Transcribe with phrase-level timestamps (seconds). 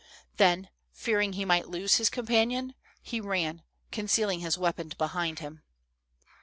[0.37, 3.61] Then, fearing he might lose his companion, he ran,
[3.91, 5.61] concealing his weapon behind him.